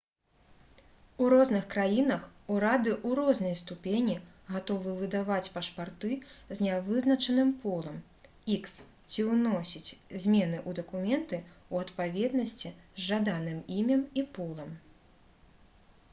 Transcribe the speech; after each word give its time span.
у 1.23 1.25
розных 1.31 1.65
краінах 1.73 2.21
урады 2.53 2.91
ў 2.91 3.09
рознай 3.19 3.51
ступені 3.59 4.13
гатовы 4.53 4.93
выдаваць 5.01 5.51
пашпарты 5.57 6.11
з 6.31 6.57
нявызначаным 6.67 7.51
полам 7.65 7.99
х 8.49 8.73
ці 9.11 9.25
ўносіць 9.27 9.95
змены 10.23 10.57
ў 10.67 10.79
дакументы 10.79 11.39
ў 11.73 11.75
адпаведнасці 11.87 12.71
з 12.75 13.05
жаданым 13.11 13.61
імем 13.77 14.01
і 14.23 14.25
полам 14.39 14.73